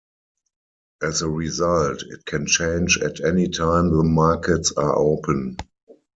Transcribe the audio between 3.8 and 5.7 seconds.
the markets are open.